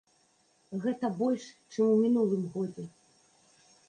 Гэта 0.85 1.11
больш, 1.19 1.45
чым 1.75 1.85
у 1.97 1.99
мінулым 2.05 2.47
годзе. 2.57 2.87